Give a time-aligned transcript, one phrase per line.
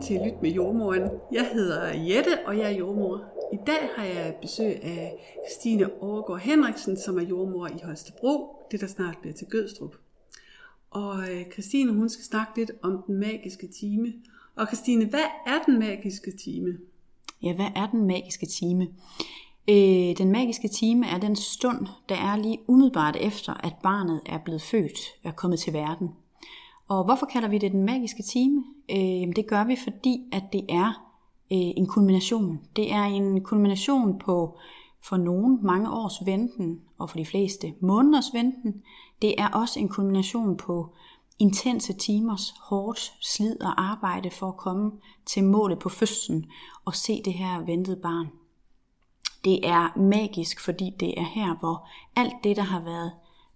[0.00, 1.10] Velkommen til Lyt med jordmoren.
[1.32, 3.24] Jeg hedder Jette, og jeg er jordmor.
[3.52, 5.14] I dag har jeg besøg af
[5.46, 9.96] Christine Overgaard Henriksen, som er jordmor i Holstebro, det der snart bliver til Gødstrup.
[10.90, 14.12] Og øh, Christine, hun skal snakke lidt om den magiske time.
[14.56, 16.78] Og Christine, hvad er den magiske time?
[17.42, 18.88] Ja, hvad er den magiske time?
[19.68, 24.38] Øh, den magiske time er den stund, der er lige umiddelbart efter, at barnet er
[24.38, 26.08] blevet født, er kommet til verden.
[26.90, 28.64] Og hvorfor kalder vi det den magiske time?
[28.90, 30.88] Øh, det gør vi, fordi at det er
[31.52, 32.60] øh, en kulmination.
[32.76, 34.58] Det er en kulmination på
[35.02, 38.82] for nogen mange års venten, og for de fleste måneders venten.
[39.22, 40.94] Det er også en kulmination på
[41.38, 44.92] intense timers hårdt slid og arbejde for at komme
[45.26, 46.46] til målet på fødslen
[46.84, 48.26] og se det her ventede barn.
[49.44, 53.12] Det er magisk, fordi det er her, hvor alt det, der har været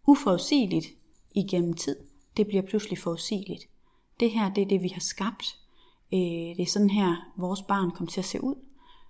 [0.07, 0.87] uforudsigeligt
[1.35, 1.97] igennem tid,
[2.37, 3.69] det bliver pludselig forudsigeligt.
[4.21, 5.59] Det her, det er det, vi har skabt.
[6.13, 8.55] Øh, det er sådan her, vores barn kommer til at se ud.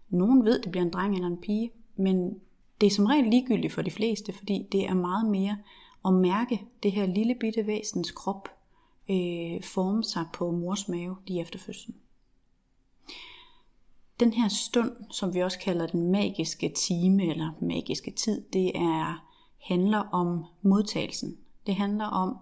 [0.09, 2.41] Nogen ved, det bliver en dreng eller en pige, men
[2.81, 5.59] det er som regel ligegyldigt for de fleste, fordi det er meget mere
[6.05, 8.49] at mærke det her lille bitte væsens krop
[9.11, 11.97] øh, forme sig på mors mave lige efter fødslen.
[14.21, 19.25] Den her stund, som vi også kalder den magiske time eller magiske tid, det er
[19.65, 21.39] handler om modtagelsen.
[21.67, 22.37] Det handler om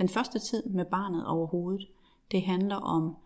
[0.00, 1.88] den første tid med barnet overhovedet.
[2.30, 3.16] Det handler om,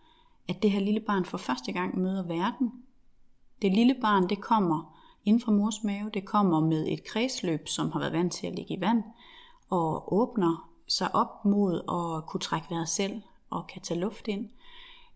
[0.49, 2.73] at det her lille barn for første gang møder verden.
[3.63, 4.95] Det lille barn, det kommer
[5.25, 8.55] inden fra mors mave, det kommer med et kredsløb, som har været vant til at
[8.55, 9.03] ligge i vand,
[9.71, 14.49] og åbner sig op mod at kunne trække vejret selv og kan tage luft ind.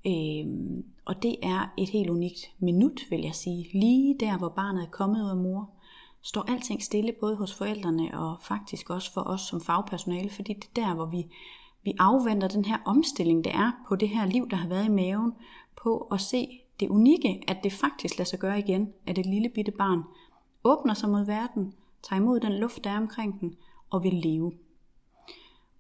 [0.07, 3.69] Øhm, og det er et helt unikt minut, vil jeg sige.
[3.73, 5.71] Lige der, hvor barnet er kommet ud af mor,
[6.29, 10.65] står alting stille, både hos forældrene og faktisk også for os som fagpersonale, fordi det
[10.65, 11.27] er der, hvor vi,
[11.85, 14.89] vi afventer den her omstilling, det er på det her liv, der har været i
[14.89, 15.33] maven,
[15.83, 19.49] på at se det unikke, at det faktisk lader sig gøre igen, at et lille
[19.49, 20.03] bitte barn
[20.65, 23.57] åbner sig mod verden, tager imod den luft, der er omkring den,
[23.91, 24.53] og vil leve.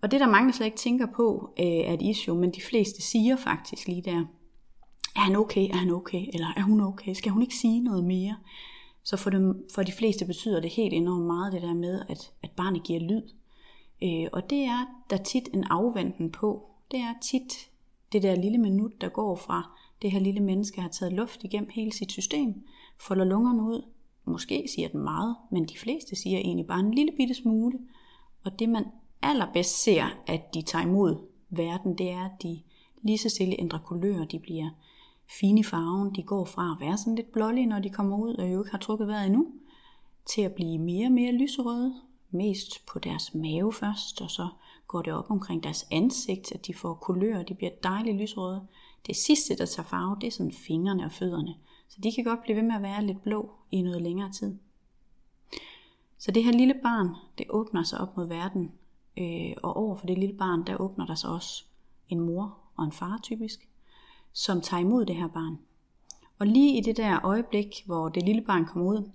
[0.02, 3.02] Og det der mange slet ikke tænker på, øh, er et issue, men de fleste
[3.02, 4.24] siger faktisk lige der,
[5.16, 8.04] er han okay, er han okay, eller er hun okay, skal hun ikke sige noget
[8.04, 8.36] mere?
[9.08, 12.32] Så for, dem, for de fleste betyder det helt enormt meget det der med, at,
[12.42, 13.22] at barnet giver lyd.
[14.02, 16.70] Øh, og det er der tit en afventen på.
[16.90, 17.70] Det er tit
[18.12, 19.70] det der lille minut, der går fra
[20.02, 22.54] det her lille menneske har taget luft igennem hele sit system,
[23.00, 23.82] folder lungerne ud.
[24.24, 27.78] Måske siger den meget, men de fleste siger egentlig bare en lille bitte smule.
[28.44, 28.84] Og det man
[29.22, 31.16] allerbedst ser, at de tager imod
[31.50, 32.62] verden, det er, at de
[33.02, 34.70] lige så stille ændrer kulør, de bliver
[35.30, 38.52] fine farven, de går fra at være sådan lidt blålige, når de kommer ud og
[38.52, 39.46] jo ikke har trukket vejret endnu,
[40.26, 41.94] til at blive mere og mere lyserøde,
[42.30, 44.48] mest på deres mave først, og så
[44.86, 48.66] går det op omkring deres ansigt, at de får kulør, de bliver dejligt lyserøde.
[49.06, 51.54] Det sidste, der tager farve, det er sådan fingrene og fødderne,
[51.88, 54.58] så de kan godt blive ved med at være lidt blå i noget længere tid.
[56.18, 57.08] Så det her lille barn,
[57.38, 58.72] det åbner sig op mod verden,
[59.18, 61.64] øh, og over for det lille barn, der åbner der sig også
[62.08, 63.67] en mor og en far typisk,
[64.38, 65.58] som tager imod det her barn.
[66.38, 69.10] Og lige i det der øjeblik, hvor det lille barn kommer ud,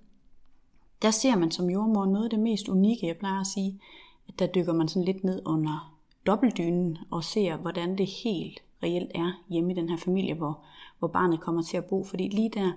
[1.01, 3.79] der ser man som jordmor noget af det mest unikke, jeg plejer at sige,
[4.27, 5.95] at der dykker man sådan lidt ned under
[6.25, 10.59] dobbeltdynen og ser, hvordan det helt reelt er hjemme i den her familie, hvor,
[10.99, 12.03] hvor barnet kommer til at bo.
[12.03, 12.71] Fordi lige der,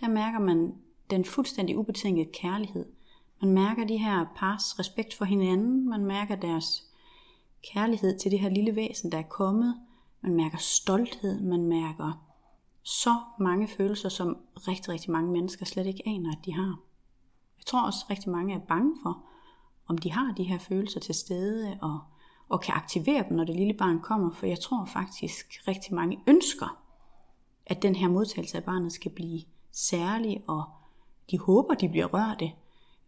[0.00, 0.74] der mærker man
[1.10, 2.86] den fuldstændig ubetingede kærlighed.
[3.40, 6.84] Man mærker de her pars respekt for hinanden, man mærker deres
[7.72, 9.74] kærlighed til det her lille væsen, der er kommet,
[10.22, 12.26] man mærker stolthed, man mærker
[12.82, 16.80] så mange følelser, som rigtig, rigtig mange mennesker slet ikke aner, at de har.
[17.58, 19.24] Jeg tror også, at rigtig mange er bange for,
[19.86, 22.00] om de har de her følelser til stede, og,
[22.48, 26.20] og kan aktivere dem, når det lille barn kommer, for jeg tror faktisk, rigtig mange
[26.26, 26.82] ønsker,
[27.66, 29.42] at den her modtagelse af barnet skal blive
[29.72, 30.64] særlig, og
[31.30, 32.52] de håber, de bliver rørte.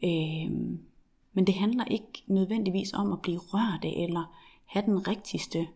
[0.05, 0.79] Øh,
[1.33, 5.69] men det handler ikke nødvendigvis om at blive rørte, eller have den rigtigste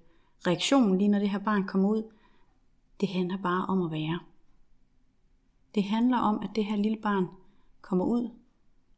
[0.47, 2.03] reaktion, lige når det her barn kommer ud.
[3.01, 4.19] Det handler bare om at være.
[5.75, 7.27] Det handler om, at det her lille barn
[7.81, 8.31] kommer ud,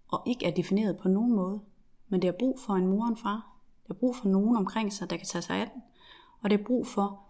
[0.08, 1.60] og ikke er defineret på nogen måde,
[2.08, 3.56] men det har brug for en mor og en far.
[3.82, 5.82] Det har brug for nogen omkring sig, der kan tage sig af den.
[6.42, 7.20] Og det har brug for,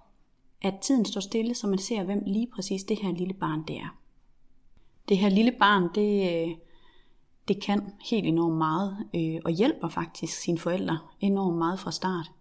[0.63, 3.77] at tiden står stille, så man ser, hvem lige præcis det her lille barn det
[3.77, 3.97] er.
[5.09, 6.57] Det her lille barn, det, øh,
[7.49, 12.33] det kan helt enormt meget, øh, og hjælper faktisk sine forældre enormt meget fra start.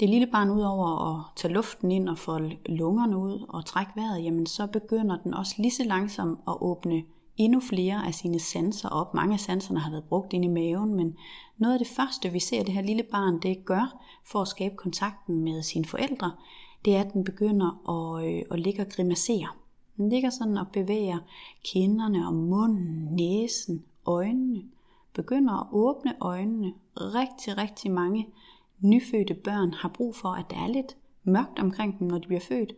[0.00, 4.24] Det lille barn udover at tage luften ind og få lungerne ud og trække vejret,
[4.24, 7.02] jamen så begynder den også lige så langsomt at åbne
[7.36, 9.14] endnu flere af sine sanser op.
[9.14, 11.16] Mange af sanserne har været brugt ind i maven, men
[11.58, 14.76] noget af det første, vi ser det her lille barn, det gør for at skabe
[14.76, 16.32] kontakten med sine forældre,
[16.84, 19.48] det er, at den begynder at, øh, at ligge og grimacere.
[19.96, 21.18] Den ligger sådan og bevæger
[21.64, 24.62] kinderne og munden, næsen, øjnene.
[25.14, 26.72] Begynder at åbne øjnene.
[26.96, 28.26] Rigtig, rigtig mange
[28.80, 32.40] nyfødte børn har brug for, at der er lidt mørkt omkring dem, når de bliver
[32.40, 32.72] født.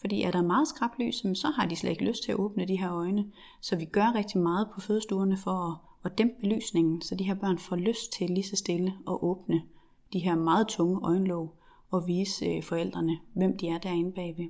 [0.00, 2.78] Fordi er der meget skrablys, så har de slet ikke lyst til at åbne de
[2.78, 3.26] her øjne.
[3.60, 7.34] Så vi gør rigtig meget på fødestuerne for at, at dæmpe belysningen, så de her
[7.34, 9.62] børn får lyst til lige så stille at åbne
[10.12, 11.54] de her meget tunge øjenlåg
[11.90, 14.46] og vise øh, forældrene, hvem de er derinde bagved.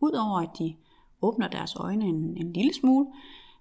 [0.00, 0.76] Udover at de
[1.22, 3.06] åbner deres øjne en, en lille smule,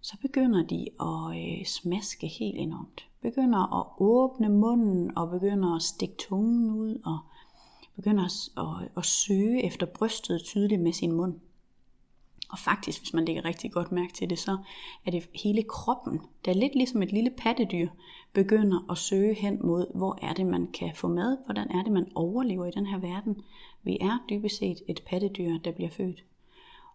[0.02, 3.08] så begynder de at øh, smaske helt enormt.
[3.22, 7.20] Begynder at åbne munden og begynder at stikke tungen ud og
[7.96, 11.40] begynder at, at, at søge efter brystet tydeligt med sin mund.
[12.50, 14.58] Og faktisk, hvis man lægger rigtig godt mærke til det, så
[15.06, 17.88] er det hele kroppen, der er lidt ligesom et lille pattedyr,
[18.34, 21.92] begynder at søge hen mod, hvor er det, man kan få mad, hvordan er det,
[21.92, 23.42] man overlever i den her verden.
[23.84, 26.24] Vi er dybest set et pattedyr, der bliver født.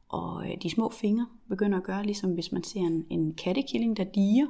[0.09, 3.97] Og øh, de små fingre begynder at gøre, ligesom hvis man ser en, en kattekilling,
[3.97, 4.47] der diger,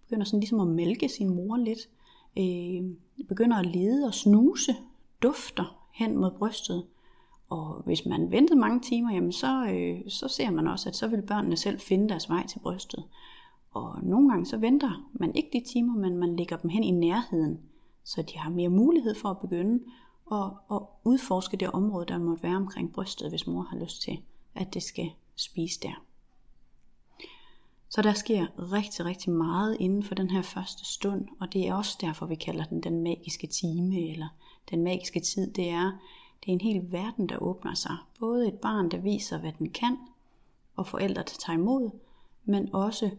[0.00, 1.88] begynder sådan ligesom at mælke sin mor lidt,
[2.38, 2.90] øh,
[3.28, 4.74] begynder at lede og snuse,
[5.22, 6.86] dufter hen mod brystet.
[7.48, 11.06] Og hvis man ventede mange timer, jamen så, øh, så ser man også, at så
[11.06, 13.04] vil børnene selv finde deres vej til brystet.
[13.70, 16.90] Og nogle gange så venter man ikke de timer, men man lægger dem hen i
[16.90, 17.60] nærheden,
[18.04, 19.84] så de har mere mulighed for at begynde
[20.32, 24.18] at, at udforske det område, der måtte være omkring brystet, hvis mor har lyst til,
[24.54, 26.04] at det skal spise der.
[27.88, 31.74] Så der sker rigtig, rigtig meget inden for den her første stund, og det er
[31.74, 34.28] også derfor, vi kalder den den magiske time, eller
[34.70, 35.52] den magiske tid.
[35.52, 35.92] Det er,
[36.40, 37.96] det er en hel verden, der åbner sig.
[38.20, 39.98] Både et barn, der viser, hvad den kan,
[40.76, 41.90] og forældre, der tager imod,
[42.44, 43.10] men også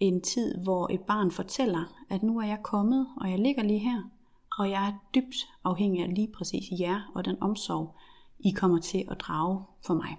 [0.00, 3.78] en tid, hvor et barn fortæller, at nu er jeg kommet, og jeg ligger lige
[3.78, 4.02] her,
[4.58, 7.94] og jeg er dybt afhængig af lige præcis jer og den omsorg,
[8.38, 10.16] I kommer til at drage for mig.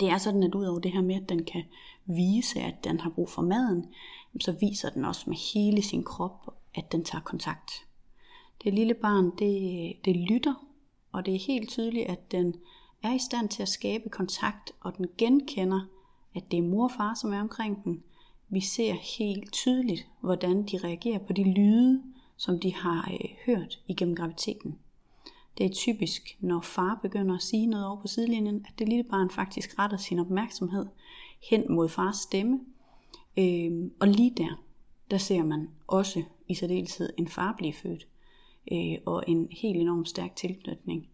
[0.00, 1.62] Det er sådan, at udover det her med, at den kan
[2.06, 3.86] vise, at den har brug for maden,
[4.40, 7.70] så viser den også med hele sin krop, at den tager kontakt.
[8.64, 10.54] Det lille barn, det, det lytter,
[11.12, 12.54] og det er helt tydeligt, at den
[13.02, 15.80] er i stand til at skabe kontakt, og den genkender,
[16.34, 18.02] at det er mor og far, som er omkring den.
[18.48, 22.02] Vi ser helt tydeligt, hvordan de reagerer på de lyde,
[22.36, 24.78] som de har øh, hørt igennem graviteten.
[25.58, 29.04] Det er typisk, når far begynder at sige noget over på sidelinjen, at det lille
[29.04, 30.86] barn faktisk retter sin opmærksomhed
[31.50, 32.60] hen mod fars stemme.
[33.38, 34.62] Øh, og lige der,
[35.10, 38.08] der ser man også i særdeleshed en far blive født,
[38.72, 41.08] øh, og en helt enormt stærk tilknytning.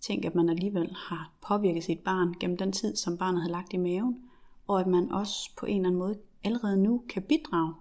[0.00, 3.72] Tænk, at man alligevel har påvirket sit barn gennem den tid, som barnet har lagt
[3.72, 4.22] i maven,
[4.66, 7.74] og at man også på en eller anden måde allerede nu kan bidrage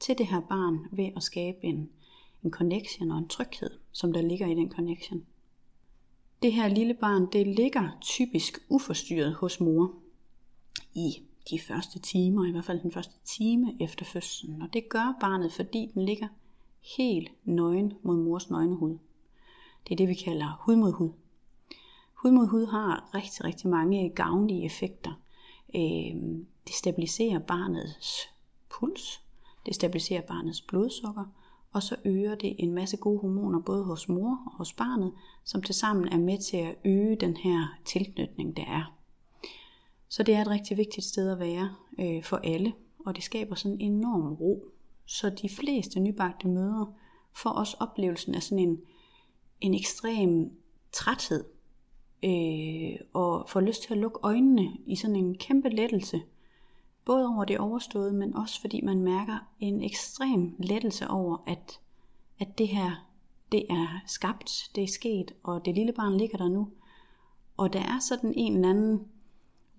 [0.00, 1.88] til det her barn ved at skabe en,
[2.42, 5.24] en connection og en tryghed, som der ligger i den connection.
[6.44, 9.94] Det her lille barn, det ligger typisk uforstyrret hos mor
[10.94, 14.62] i de første timer, i hvert fald den første time efter fødslen.
[14.62, 16.28] Og det gør barnet, fordi den ligger
[16.96, 18.98] helt nøgen mod mors nøgne hud.
[19.84, 21.10] Det er det, vi kalder hud mod hud.
[22.14, 25.12] Hud mod hud har rigtig, rigtig mange gavnlige effekter.
[25.76, 28.28] Øhm, det stabiliserer barnets
[28.70, 29.22] puls,
[29.66, 31.24] det stabiliserer barnets blodsukker,
[31.74, 35.12] og så øger det en masse gode hormoner både hos mor og hos barnet,
[35.44, 38.98] som tilsammen er med til at øge den her tilknytning, der er.
[40.08, 42.72] Så det er et rigtig vigtigt sted at være øh, for alle,
[43.06, 44.64] og det skaber sådan en enorm ro.
[45.06, 46.94] Så de fleste nybagte møder
[47.32, 48.80] får også oplevelsen af sådan en,
[49.60, 50.50] en ekstrem
[50.92, 51.44] træthed,
[52.24, 56.22] øh, og får lyst til at lukke øjnene i sådan en kæmpe lettelse–
[57.04, 61.80] Både over det overståede, men også fordi man mærker en ekstrem lettelse over, at,
[62.38, 63.06] at det her,
[63.52, 66.68] det er skabt, det er sket, og det lille barn ligger der nu.
[67.56, 69.04] Og der er sådan en eller anden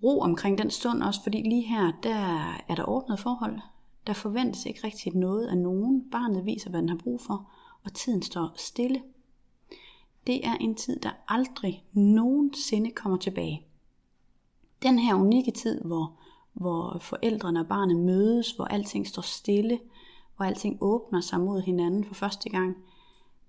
[0.02, 2.16] ro omkring den stund også, fordi lige her, der
[2.68, 3.60] er der ordnet forhold.
[4.06, 6.10] Der forventes ikke rigtigt noget af nogen.
[6.10, 7.50] Barnet viser, hvad den har brug for,
[7.84, 9.02] og tiden står stille.
[10.26, 13.66] Det er en tid, der aldrig nogensinde kommer tilbage.
[14.82, 16.18] Den her unikke tid, hvor
[16.56, 19.80] hvor forældrene og barnet mødes, hvor alting står stille,
[20.36, 22.76] hvor alting åbner sig mod hinanden for første gang.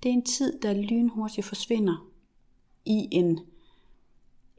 [0.04, 2.08] Det er en tid, der lynhurtigt forsvinder
[2.86, 3.40] i en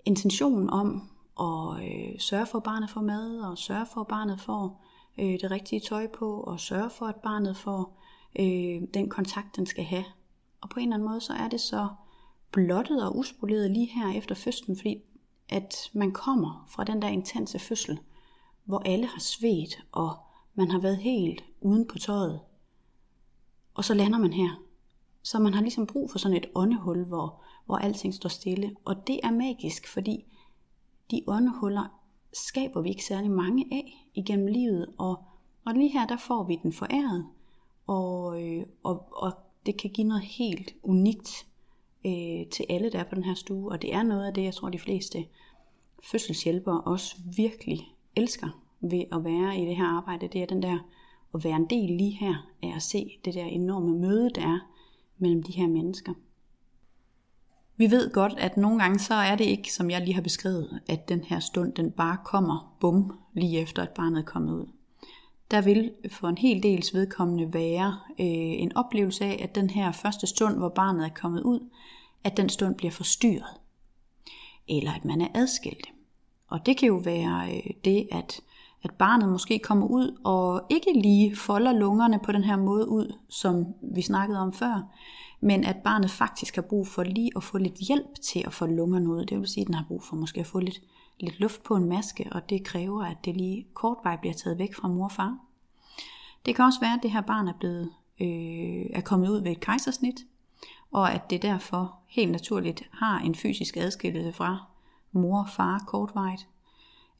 [0.04, 1.08] intention om
[1.40, 4.84] at øh, sørge for, at barnet får mad, og sørge for, at barnet får
[5.18, 8.00] øh, det rigtige tøj på, og sørge for, at barnet får
[8.38, 10.04] øh, den kontakt, den skal have.
[10.60, 11.88] Og på en eller anden måde, så er det så
[12.52, 15.02] blottet og uspoleret lige her efter fødslen, fordi
[15.48, 17.98] at man kommer fra den der intense fødsel,
[18.68, 20.16] hvor alle har svedt, og
[20.54, 22.40] man har været helt uden på tøjet.
[23.74, 24.62] Og så lander man her.
[25.22, 28.76] Så man har ligesom brug for sådan et åndehul, hvor, hvor alting står stille.
[28.84, 30.24] Og det er magisk, fordi
[31.10, 32.00] de åndehuller
[32.32, 34.86] skaber vi ikke særlig mange af igennem livet.
[34.98, 35.24] Og,
[35.64, 37.26] og lige her, der får vi den foræret.
[37.86, 39.32] Og, øh, og, og
[39.66, 41.46] det kan give noget helt unikt
[42.06, 43.72] øh, til alle, der er på den her stue.
[43.72, 45.26] Og det er noget af det, jeg tror, de fleste
[46.02, 48.48] fødselshjælpere også virkelig elsker
[48.80, 50.28] ved at være i det her arbejde.
[50.28, 50.78] Det er den der
[51.34, 54.58] at være en del lige her af at se det der enorme møde, der er
[55.18, 56.12] mellem de her mennesker.
[57.76, 60.80] Vi ved godt, at nogle gange så er det ikke, som jeg lige har beskrevet,
[60.88, 64.66] at den her stund, den bare kommer bum, lige efter at barnet er kommet ud.
[65.50, 69.92] Der vil for en hel dels vedkommende være øh, en oplevelse af, at den her
[69.92, 71.68] første stund, hvor barnet er kommet ud,
[72.24, 73.60] at den stund bliver forstyrret.
[74.68, 75.88] Eller at man er adskilt.
[76.48, 78.40] Og det kan jo være øh, det, at,
[78.82, 83.16] at barnet måske kommer ud og ikke lige folder lungerne på den her måde ud,
[83.28, 84.82] som vi snakkede om før,
[85.40, 88.66] men at barnet faktisk har brug for lige at få lidt hjælp til at få
[88.66, 89.24] lungerne ud.
[89.24, 90.80] Det vil sige, at den har brug for måske at få lidt,
[91.20, 94.58] lidt luft på en maske, og det kræver, at det lige kort vej bliver taget
[94.58, 95.38] væk fra mor og far.
[96.46, 97.90] Det kan også være, at det her barn er blevet
[98.20, 100.16] øh, er kommet ud ved et kejsersnit,
[100.92, 104.64] og at det derfor helt naturligt har en fysisk adskillelse fra
[105.12, 106.46] mor og far kortvejt.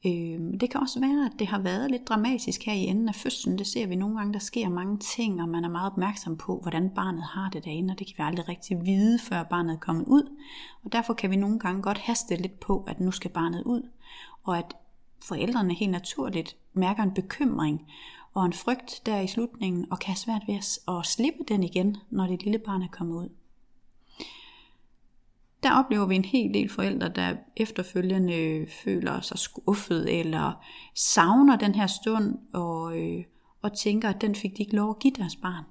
[0.07, 3.14] Øh, det kan også være, at det har været lidt dramatisk her i enden af
[3.14, 3.59] fødslen.
[3.59, 6.59] Det ser vi nogle gange, der sker mange ting, og man er meget opmærksom på,
[6.62, 9.78] hvordan barnet har det derinde, og det kan vi aldrig rigtig vide, før barnet er
[9.78, 10.37] kommet ud.
[10.85, 13.88] Og derfor kan vi nogle gange godt haste lidt på, at nu skal barnet ud,
[14.45, 14.76] og at
[15.25, 17.87] forældrene helt naturligt mærker en bekymring
[18.35, 20.54] og en frygt der i slutningen, og kan have svært ved
[20.88, 23.28] at slippe den igen, når det lille barn er kommet ud
[25.68, 30.52] der oplever vi en hel del forældre, der efterfølgende øh, føler sig skuffet eller
[30.94, 33.25] savner den her stund og, øh,
[33.62, 35.64] og tænker, at den fik de ikke lov at give deres barn.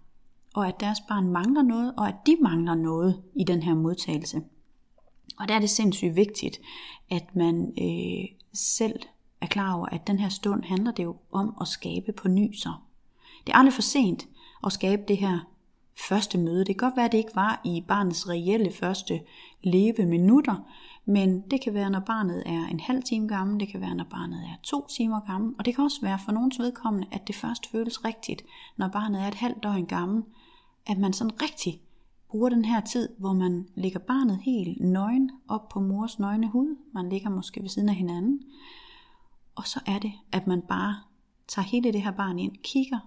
[0.56, 4.42] Og at deres barn mangler noget, og at de mangler noget i den her modtagelse.
[5.40, 6.60] Og der er det sindssygt vigtigt,
[7.12, 9.00] at man øh, selv
[9.42, 12.54] er klar over, at den her stund handler det jo om at skabe på ny
[12.54, 12.74] så.
[13.48, 14.28] Det er aldrig for sent
[14.66, 15.40] at skabe det her
[16.00, 16.60] første møde.
[16.60, 19.22] Det kan godt være, at det ikke var i barnets reelle første
[19.64, 20.56] leve minutter,
[21.06, 24.08] men det kan være, når barnet er en halv time gammel, det kan være, når
[24.10, 27.36] barnet er to timer gammel, og det kan også være for nogens vedkommende, at det
[27.36, 28.46] først føles rigtigt,
[28.78, 30.24] når barnet er et halvt døgn gammel,
[30.86, 31.82] at man sådan rigtig
[32.30, 36.76] bruger den her tid, hvor man lægger barnet helt nøgen op på mors nøgne hud.
[36.94, 38.42] Man ligger måske ved siden af hinanden.
[39.56, 40.96] Og så er det, at man bare
[41.48, 43.00] tager hele det her barn ind, kigger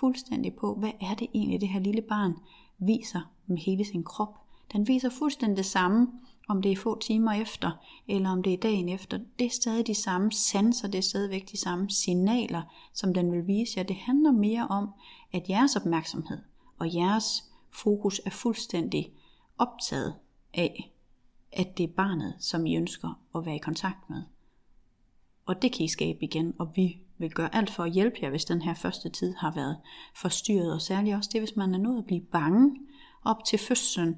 [0.00, 2.34] fuldstændig på, hvad er det egentlig, det her lille barn
[2.78, 4.38] viser med hele sin krop.
[4.72, 6.08] Den viser fuldstændig det samme,
[6.48, 7.70] om det er få timer efter,
[8.08, 9.18] eller om det er dagen efter.
[9.38, 12.62] Det er stadig de samme sanser, det er stadigvæk de samme signaler,
[12.92, 13.82] som den vil vise jer.
[13.84, 14.88] Det handler mere om,
[15.32, 16.38] at jeres opmærksomhed
[16.78, 19.12] og jeres fokus er fuldstændig
[19.58, 20.14] optaget
[20.54, 20.92] af,
[21.52, 24.22] at det er barnet, som I ønsker at være i kontakt med.
[25.46, 28.30] Og det kan I skabe igen, og vi vil gøre alt for at hjælpe jer,
[28.30, 29.76] hvis den her første tid har været
[30.14, 30.72] forstyrret.
[30.72, 32.76] Og særligt også det, hvis man er nået at blive bange
[33.24, 34.08] op til fødslen.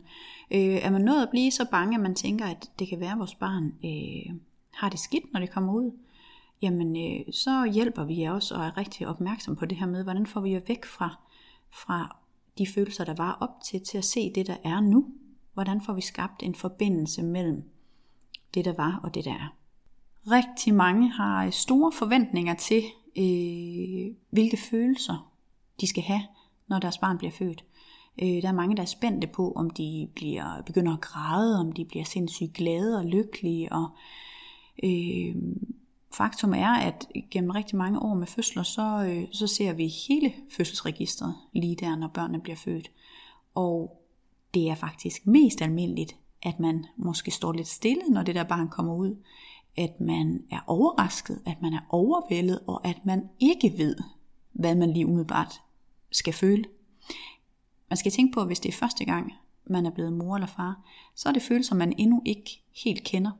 [0.50, 3.12] Øh, er man nået at blive så bange, at man tænker, at det kan være,
[3.12, 4.34] at vores barn øh,
[4.74, 5.98] har det skidt, når det kommer ud,
[6.62, 10.02] jamen øh, så hjælper vi jer også og er rigtig opmærksom på det her med,
[10.02, 11.18] hvordan får vi jer væk fra,
[11.70, 12.16] fra
[12.58, 15.06] de følelser, der var op til, til at se det, der er nu.
[15.54, 17.62] Hvordan får vi skabt en forbindelse mellem
[18.54, 19.54] det, der var og det, der er.
[20.30, 22.82] Rigtig mange har øh, store forventninger til,
[23.18, 25.32] øh, hvilke følelser
[25.80, 26.22] de skal have,
[26.68, 27.64] når deres barn bliver født.
[28.22, 31.72] Øh, der er mange, der er spændte på, om de bliver, begynder at græde, om
[31.72, 33.72] de bliver sindssygt glade og lykkelige.
[33.72, 33.88] Og,
[34.84, 35.36] øh,
[36.14, 40.32] faktum er, at gennem rigtig mange år med fødsler, så, øh, så ser vi hele
[40.50, 42.90] fødselsregistret lige der, når børnene bliver født.
[43.54, 44.02] Og
[44.54, 48.68] det er faktisk mest almindeligt, at man måske står lidt stille, når det der barn
[48.68, 49.16] kommer ud
[49.78, 53.96] at man er overrasket, at man er overvældet, og at man ikke ved,
[54.52, 55.60] hvad man lige umiddelbart
[56.10, 56.64] skal føle.
[57.90, 59.32] Man skal tænke på, at hvis det er første gang,
[59.66, 60.82] man er blevet mor eller far,
[61.14, 63.30] så er det følelser, man endnu ikke helt kender.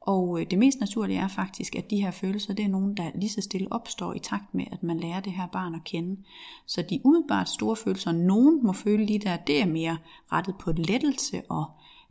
[0.00, 3.10] Og øh, det mest naturlige er faktisk, at de her følelser, det er nogen, der
[3.14, 6.22] lige så stille opstår i takt med, at man lærer det her barn at kende.
[6.66, 9.98] Så de umiddelbart store følelser, nogen må føle lige der, det er mere
[10.32, 11.64] rettet på lettelse og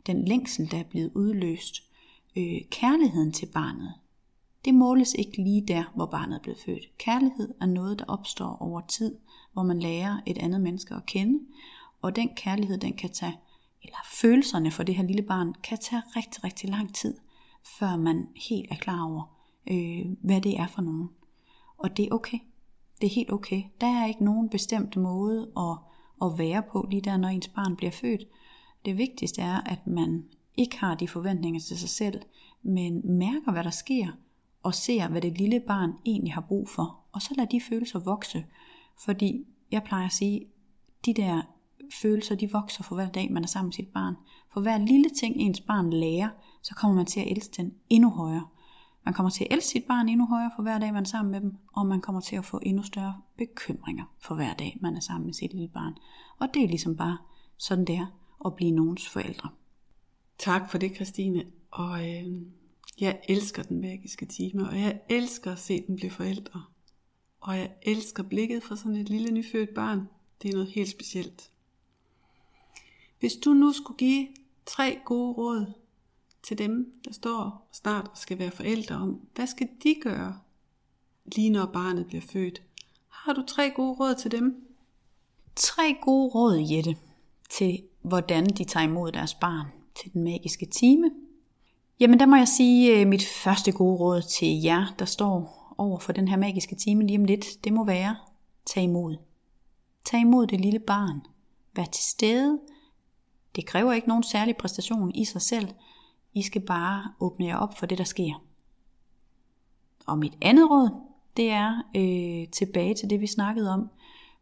[0.06, 1.87] den længsel, der er blevet udløst
[2.38, 3.94] øh, kærligheden til barnet,
[4.64, 6.98] det måles ikke lige der, hvor barnet er blevet født.
[6.98, 9.16] Kærlighed er noget, der opstår over tid,
[9.52, 11.38] hvor man lærer et andet menneske at kende,
[12.02, 13.38] og den kærlighed, den kan tage,
[13.82, 17.16] eller følelserne for det her lille barn, kan tage rigtig, rigtig lang tid,
[17.78, 19.22] før man helt er klar over,
[19.70, 21.08] øh, hvad det er for nogen.
[21.78, 22.38] Og det er okay.
[23.00, 23.62] Det er helt okay.
[23.80, 25.76] Der er ikke nogen bestemt måde at,
[26.22, 28.28] at være på lige der, når ens barn bliver født.
[28.84, 30.24] Det vigtigste er, at man
[30.58, 32.22] ikke har de forventninger til sig selv,
[32.62, 34.08] men mærker, hvad der sker,
[34.62, 37.00] og ser, hvad det lille barn egentlig har brug for.
[37.12, 38.44] Og så lader de følelser vokse.
[39.04, 40.46] Fordi jeg plejer at sige,
[41.06, 41.42] de der
[42.02, 44.14] følelser, de vokser for hver dag, man er sammen med sit barn.
[44.52, 46.28] For hver lille ting, ens barn lærer,
[46.62, 48.46] så kommer man til at elske den endnu højere.
[49.04, 51.32] Man kommer til at elske sit barn endnu højere for hver dag, man er sammen
[51.32, 54.96] med dem, og man kommer til at få endnu større bekymringer for hver dag, man
[54.96, 55.94] er sammen med sit lille barn.
[56.38, 57.18] Og det er ligesom bare
[57.56, 58.06] sådan det er
[58.46, 59.48] at blive nogens forældre.
[60.38, 61.44] Tak for det, Christine.
[61.70, 62.42] Og øh,
[63.00, 66.64] jeg elsker den magiske time, og jeg elsker at se den blive forældre.
[67.40, 70.08] Og jeg elsker blikket fra sådan et lille nyfødt barn.
[70.42, 71.50] Det er noget helt specielt.
[73.20, 74.28] Hvis du nu skulle give
[74.66, 75.72] tre gode råd
[76.42, 80.38] til dem, der står snart og skal være forældre om, hvad skal de gøre,
[81.24, 82.62] lige når barnet bliver født?
[83.08, 84.66] Har du tre gode råd til dem?
[85.56, 86.96] Tre gode råd, Jette,
[87.50, 91.10] til hvordan de tager imod deres barn til den magiske time.
[92.00, 95.98] Jamen der må jeg sige, øh, mit første gode råd til jer, der står over
[95.98, 98.16] for den her magiske time lige om lidt, det må være,
[98.66, 99.16] tag imod.
[100.04, 101.20] Tag imod det lille barn.
[101.76, 102.60] Vær til stede.
[103.56, 105.68] Det kræver ikke nogen særlig præstation i sig selv.
[106.34, 108.42] I skal bare åbne jer op for det, der sker.
[110.06, 110.90] Og mit andet råd,
[111.36, 113.90] det er øh, tilbage til det, vi snakkede om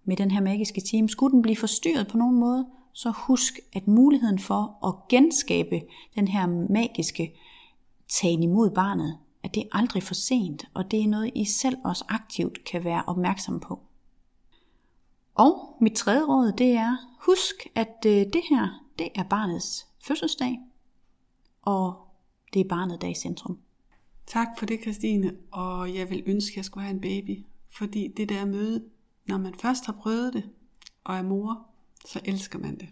[0.04, 1.08] med den her magiske time.
[1.08, 5.82] Skulle den blive forstyrret på nogen måde, så husk, at muligheden for at genskabe
[6.14, 7.38] den her magiske
[8.08, 11.76] tagen imod barnet, at det er aldrig for sent, og det er noget, I selv
[11.84, 13.80] også aktivt kan være opmærksom på.
[15.34, 20.60] Og mit tredje råd, det er, husk, at øh, det her, det er barnets fødselsdag,
[21.62, 21.94] og
[22.52, 23.58] det er barnet, der er i centrum.
[24.26, 28.08] Tak for det, Christine, og jeg vil ønske, at jeg skulle have en baby, fordi
[28.16, 28.84] det der møde,
[29.26, 30.50] når man først har prøvet det,
[31.04, 31.66] og er mor,
[32.06, 32.88] så elsker man det.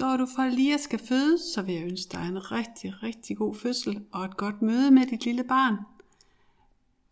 [0.00, 3.54] Når du for lige skal føde, så vil jeg ønske dig en rigtig, rigtig god
[3.54, 5.76] fødsel og et godt møde med dit lille barn.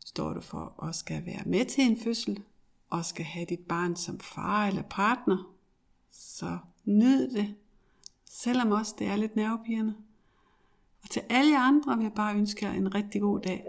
[0.04, 2.42] Står du for at skal være med til en fødsel,
[2.90, 5.54] og skal have dit barn som far eller partner,
[6.12, 7.54] så nyd det,
[8.24, 9.94] selvom også det er lidt nervepirrende.
[11.02, 13.64] Og til alle andre vil jeg bare ønske jer en rigtig god dag.